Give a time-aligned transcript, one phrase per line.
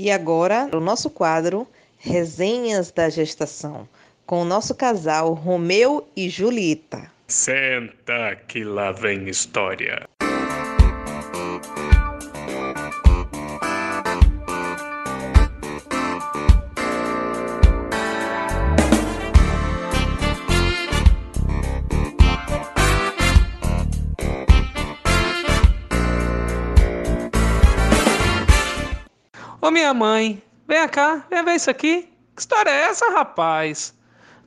[0.00, 1.66] E agora, o nosso quadro
[1.98, 3.88] Resenhas da Gestação,
[4.24, 7.10] com o nosso casal Romeu e Julieta.
[7.26, 10.07] Senta que lá vem história.
[29.68, 32.10] Ô minha mãe, vem cá, vem ver isso aqui.
[32.34, 33.92] Que história é essa, rapaz?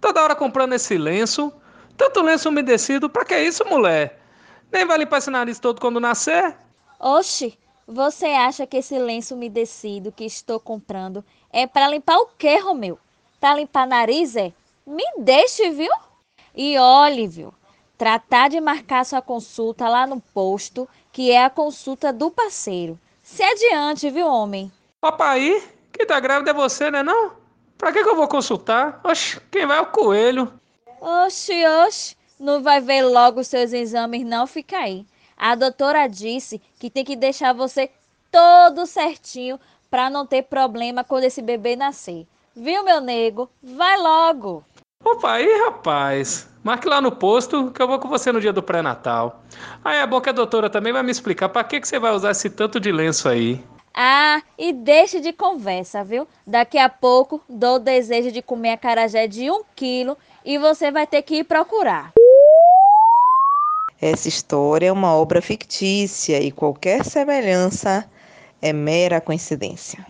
[0.00, 1.52] Toda hora comprando esse lenço.
[1.96, 4.22] Tanto lenço umedecido, pra que isso, mulher?
[4.70, 6.54] Nem vai limpar esse nariz todo quando nascer?
[7.00, 12.56] Oxe, você acha que esse lenço umedecido que estou comprando é para limpar o quê,
[12.58, 12.96] Romeu?
[13.40, 14.52] Para limpar nariz, é?
[14.86, 15.90] Me deixe, viu?
[16.54, 17.52] E olhe, viu?
[17.96, 22.96] Tratar de marcar sua consulta lá no posto, que é a consulta do parceiro.
[23.20, 24.70] Se adiante, viu, homem?
[25.00, 25.62] Papai,
[25.92, 27.32] quem tá grávida é você, né não?
[27.76, 29.00] Pra que, que eu vou consultar?
[29.04, 30.52] Oxe, quem vai é o coelho.
[31.00, 34.44] Oxe, oxe, não vai ver logo os seus exames, não?
[34.44, 35.06] Fica aí.
[35.36, 37.88] A doutora disse que tem que deixar você
[38.32, 42.26] todo certinho para não ter problema quando esse bebê nascer.
[42.56, 43.48] Viu, meu nego?
[43.62, 44.64] Vai logo.
[45.04, 46.48] Opa, aí, rapaz.
[46.64, 49.44] Marque lá no posto que eu vou com você no dia do pré-natal.
[49.84, 52.12] Aí é bom que a doutora também vai me explicar para que, que você vai
[52.12, 53.64] usar esse tanto de lenço aí.
[54.00, 56.28] Ah, e deixe de conversa, viu?
[56.46, 61.04] Daqui a pouco dou o desejo de comer acarajé de um quilo e você vai
[61.04, 62.12] ter que ir procurar.
[64.00, 68.08] Essa história é uma obra fictícia e qualquer semelhança
[68.62, 70.06] é mera coincidência.